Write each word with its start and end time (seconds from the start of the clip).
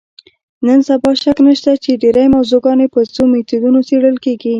نن 0.65 0.79
سبا 0.87 1.11
شک 1.23 1.37
نشته 1.47 1.71
چې 1.83 1.91
ډېری 2.01 2.25
موضوعګانې 2.35 2.87
په 2.93 2.99
څو 3.13 3.21
میتودونو 3.31 3.79
څېړل 3.87 4.15
کېږي. 4.25 4.49